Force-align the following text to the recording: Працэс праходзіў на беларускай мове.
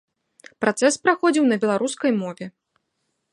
Працэс 0.63 0.97
праходзіў 1.03 1.45
на 1.51 1.55
беларускай 1.67 2.11
мове. 2.21 2.45